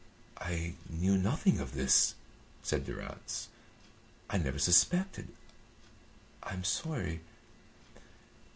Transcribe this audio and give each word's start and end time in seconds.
"I 0.39 0.73
knew 0.89 1.15
nothing 1.15 1.59
of 1.59 1.73
this," 1.73 2.15
said 2.63 2.87
Durrance. 2.87 3.49
"I 4.31 4.39
never 4.39 4.57
suspected. 4.57 5.27
I 6.41 6.53
am 6.53 6.63
sorry." 6.63 7.21